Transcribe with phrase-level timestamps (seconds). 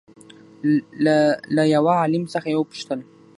[1.03, 1.15] له
[1.55, 2.99] له يوه عالم څخه يې وپوښتل